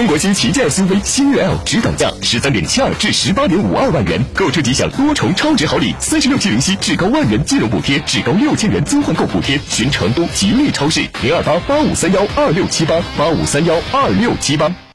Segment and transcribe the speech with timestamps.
[0.00, 9.60] 中国新旗舰 SUV 新悦 L 指导价十三点七二至十八点五二万元，购车即享多重超值好礼：三十六期零息，至高万元金融补贴，至高六千元增换购补贴。
[9.68, 14.72] 寻成都吉利超市零二八八五三幺二六七八八五三幺二六七八。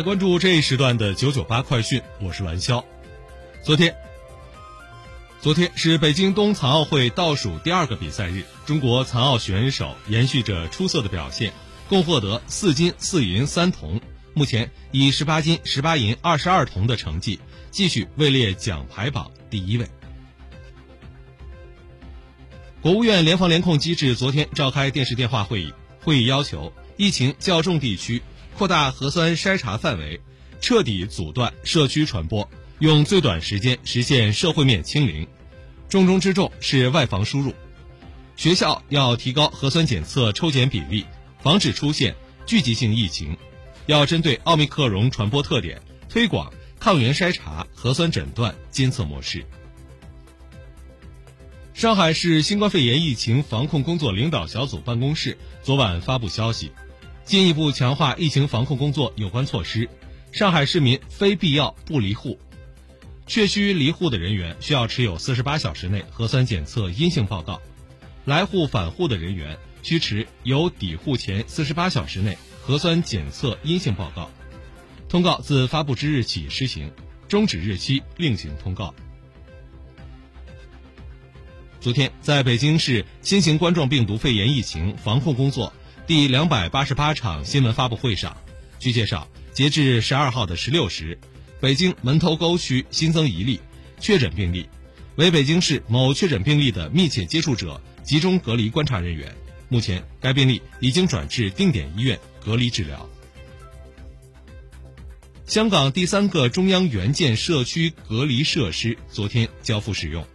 [0.00, 2.82] 来关注这一时段的九九八快讯，我是栾潇。
[3.62, 3.94] 昨天，
[5.42, 11.52] 昨天是北京冬残奥会倒数第二个比赛日，中国残奥选手延续着出色的表现，
[11.86, 14.00] 共获得四金四银三铜，
[14.32, 17.38] 目前以十八金十八银二十二铜的成绩，
[17.70, 19.86] 继续位列奖牌榜第一位。
[22.80, 28.22] 国务院联防联控机制昨天召开电视电话会议，会议要求疫情较重地区。
[28.60, 30.20] 扩大核酸筛查范围，
[30.60, 32.46] 彻底阻断社区传播，
[32.78, 35.26] 用最短时间实现社会面清零。
[35.88, 37.54] 重中之重是外防输入，
[38.36, 41.06] 学校要提高核酸检测抽检比例，
[41.38, 43.34] 防止出现聚集性疫情。
[43.86, 49.46] 要针对奥密克戎传播特点，推广抗原筛查、核酸诊断监测模式。
[51.72, 56.72] 上海市新冠肺炎疫情防控工作领导小组办公室昨晚发布消息。
[57.30, 59.88] 进一步强化疫情防控工作有关措施，
[60.32, 62.40] 上海市民非必要不离户，
[63.24, 67.62] 确需离户的人员需要持有四十八小时内核酸检测阴性报告，
[68.24, 74.28] 来沪返沪的人员需持有抵沪前四十八小时内核酸检测阴性报告。
[75.08, 76.90] 通告自发布之日起施行，
[77.28, 78.92] 终止日期另行通告。
[81.80, 85.72] 昨天，在北京市新型冠状病毒肺炎疫情防控工作。
[86.10, 88.36] 第两百八十八场新闻发布会上，
[88.80, 91.16] 据介绍，截至十二号的十六时，
[91.60, 93.60] 北京门头沟区新增一例
[94.00, 94.68] 确诊病例，
[95.14, 99.32] 为北京市某确诊病例的密切接触者集中隔离观察人员。
[99.68, 103.08] 目前，该病例已经转至定点医院隔离治疗。
[105.46, 110.26] 香港第三个中央援建社区隔离设施昨天交付使用，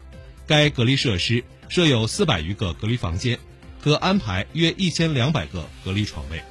[0.48, 3.38] 该隔离设施设有四百余个隔离房间。
[3.86, 6.42] 可安排约一千两百个隔离床位。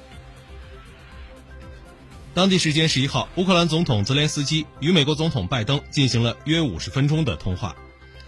[2.33, 7.75] 当地时间十一号，乌克兰总统泽连斯基与美国总统拜登进行了约五十分钟的通话。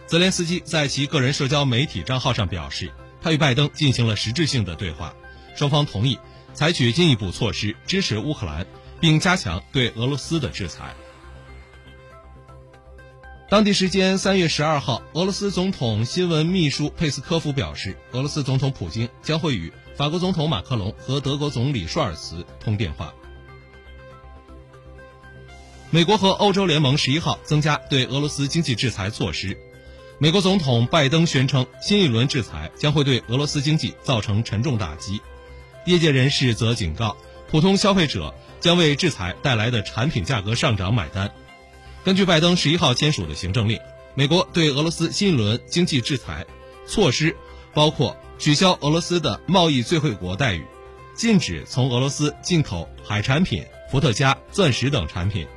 [0.09, 2.91] 泽连斯基在其个人社交媒体账号上表示，
[3.23, 5.15] 他与拜登进行了实质性的对话，
[5.55, 6.19] 双方同意
[6.53, 8.67] 采取进一步措施支持乌克兰，
[9.01, 10.97] 并加强对俄罗斯的制裁。
[13.49, 23.15] 当地时间三月十二号，俄罗斯总统新闻秘书佩斯科夫表示，俄罗斯总统普京将会与法国总统马克龙和德国总理舒尔茨通电话。
[25.91, 29.57] 美国和欧洲联盟十一号增加对俄罗斯经济制裁措施。
[30.19, 35.21] 美国总统拜登宣称，新一轮制裁将会对俄罗斯经济造成沉重打击。
[35.85, 37.17] 业界人士则警告，
[37.49, 41.33] 普通消费者将为制裁带来的产品价格上涨买单。
[42.07, 43.81] 根据拜登十一号签署的行政令，
[44.15, 46.47] 美国对俄罗斯新一轮经济制裁
[46.87, 47.35] 措施
[47.75, 50.65] 包括取消俄罗斯的贸易最惠国待遇，
[51.17, 55.49] 禁止从俄罗斯进口海产品、伏特加、钻石等产品，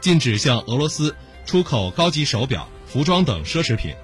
[0.00, 3.94] 禁止向俄罗斯出口高级手表、服装等奢侈品，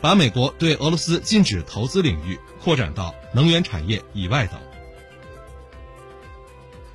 [0.00, 4.60] 把美国对俄罗斯禁止投资领域扩展到能源产业以外等。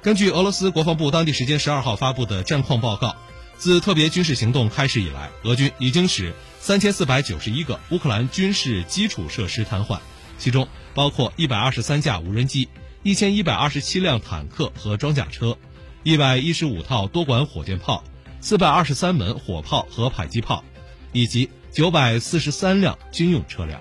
[0.01, 3.13] 根据俄罗斯国防部当地时间十二号发布的战况报告。
[3.61, 9.99] 自特别军事行动开始以来，俄军已经使三千四百九十一个乌克兰军事基础设施瘫痪，
[10.39, 12.69] 其中包括一百二十三架无人机、
[13.03, 15.59] 一千一百二十七辆坦克和装甲车、
[16.01, 18.03] 一百一十五套多管火箭炮、
[18.39, 20.63] 四百二十三门火炮和迫击炮，
[21.11, 23.79] 以及九百四十三辆军用车辆。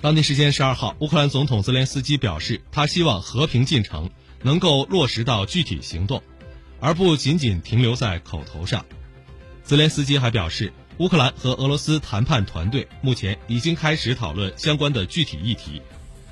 [0.00, 4.10] 当地时间十二号，乌克兰总统泽连斯基表示，他希望和平进程
[4.42, 6.22] 能够落实到具体行动，
[6.80, 8.84] 而不仅仅停留在口头上。
[9.64, 15.82] 泽连斯基还表示，乌克兰和俄罗斯谈判团队目前已经开始讨论相关的具体议题。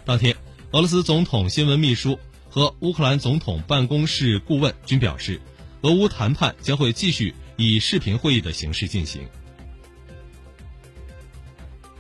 [0.05, 0.37] 当天，
[0.71, 2.19] 俄罗斯总统新闻秘书
[2.49, 5.41] 和乌克兰总统办公室顾问均表示，
[5.83, 9.23] 俄乌谈判将会继续以视频会议的形式进行。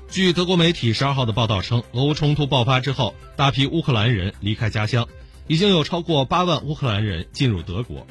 [0.08, 5.08] 据德国媒体十二号的报道称，俄乌冲突爆发之后，大批乌克兰人离开家乡，
[5.48, 8.06] 已经有超过八万乌克兰人进入德国，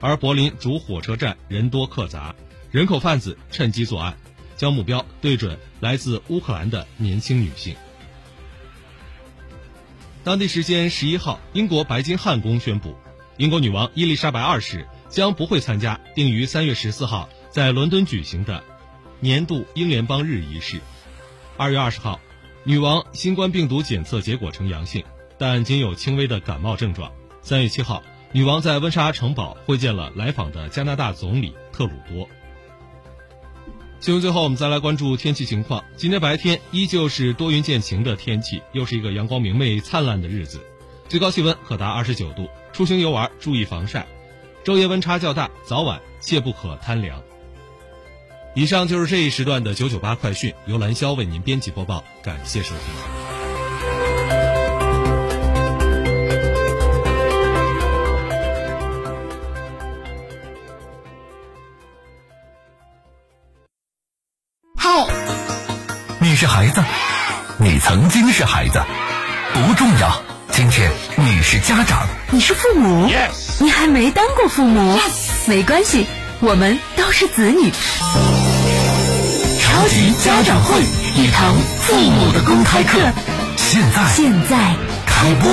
[0.00, 2.34] 而柏林主火车站人多客杂。
[2.70, 4.16] 人口贩子趁机作案，
[4.56, 7.74] 将目标对准来自乌克兰的年轻女性。
[10.24, 12.96] 当地时间十一号，英国白金汉宫宣布，
[13.36, 18.64] 英国女王伊丽莎白二世将不会参加定于三月十四号在伦敦举行的
[19.20, 20.80] 年度英联邦日仪式。
[21.56, 22.20] 二月二十号，
[22.64, 25.04] 女王新冠病毒检测结果呈阳性，
[25.38, 27.12] 但仅有轻微的感冒症状。
[27.40, 32.28] 三月七号，女王在温莎城堡会见了来访的加拿大总理特鲁多。
[33.98, 35.82] 新闻最后，我们再来关注天气情况。
[35.96, 40.60] 今天白天依旧是多云见晴的天气，又是一个阳光明媚、灿烂的日子，
[41.08, 42.48] 最高气温可达二十九度。
[42.72, 44.06] 出行游玩注意防晒，
[44.64, 47.22] 昼夜温差较大，早晚切不可贪凉。
[48.54, 53.25] 以上就是这一时段的九九八快讯，由兰霄为您编辑播报，感谢收听。
[66.36, 66.84] 是孩子，
[67.56, 68.82] 你曾经是孩子，
[69.54, 70.22] 不重要。
[70.52, 73.10] 今天你是家长，你是父母，
[73.58, 74.98] 你还没当过父母，
[75.46, 76.06] 没关系，
[76.40, 77.72] 我们都是子女。
[79.62, 80.82] 超级家长会，
[81.14, 82.98] 一堂父母的公开课，
[83.56, 85.50] 现在现在开播。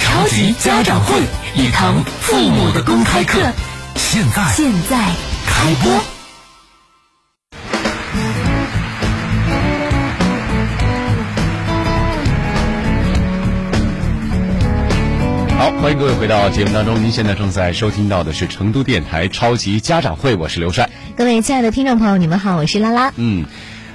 [0.00, 1.20] 超级家长会，
[1.54, 3.38] 一堂父母的公开课。
[3.96, 4.96] 现在，现在
[5.46, 5.92] 开播。
[15.56, 17.02] 好，欢迎各位回到节目当中。
[17.02, 20.88] 您现在正在收听到的是成都电台超级家长会，我是刘帅。
[21.16, 23.12] 各位亲爱的听众朋友，你们好，我是拉拉。
[23.16, 23.44] 嗯，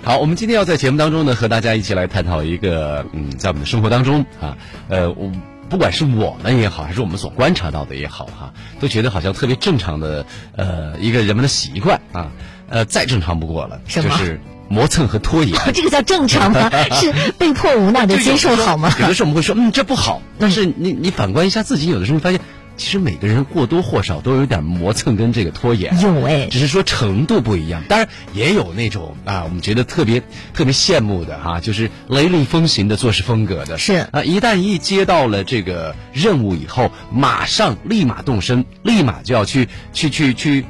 [0.04, 4.58] 好，我们今天要在节目当中呢，和大家一起来探讨一个，嗯，在我们的生活当中啊，
[4.88, 5.32] 呃，我。
[5.70, 10.26] 不管是我们也好，还是我们所观察到的也好，哈，都觉得好像特别正常的，
[10.56, 12.32] 呃，一个人们的习惯啊，
[12.70, 15.60] 呃，再正常不过了，就是磨蹭和拖延。
[15.74, 16.70] 这个叫正常吗？
[16.94, 18.94] 是被迫无奈的接受好吗？
[19.00, 20.22] 有的时候我们会说，嗯，这不好。
[20.40, 22.40] 但是你你反观一下自己，有的时候发现。
[22.78, 27.84] 其实每个人或多或少都有点磨蹭跟这个拖延，有哎，只是说程度不一样。
[27.88, 30.22] 当然也有那种啊，我们觉得特别
[30.54, 33.78] 特别羡慕的哈，就是雷厉风行的做事风格的。
[33.78, 40.66] 是啊，一旦一接到了这个任务以后，马上立马动身，立马就要去去去去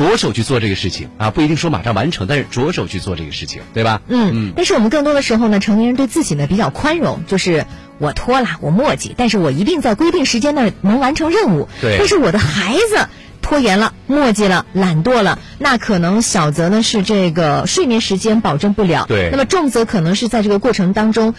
[0.00, 4.00] 着手去做这个事情啊，不一定说马上完成，但是着手去做这个事情，对吧？
[4.08, 4.52] 嗯嗯。
[4.56, 7.66] 但是我们更多的时候呢，成年人对自己呢比较宽容，就是。
[7.98, 11.68] 我拖拉，我磨叽，但是我一定在规定时间内能完成任务。
[11.82, 11.96] 对。
[11.98, 13.08] 但是我的孩子
[13.42, 19.04] 拖延了、磨叽了、懒惰了，那可能小则呢是这个睡眠时间保证不了。
[19.06, 19.28] 对。
[19.30, 21.34] 那么重则可能是在这个过程当中